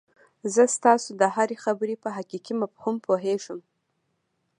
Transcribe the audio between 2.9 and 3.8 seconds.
پوهېږم.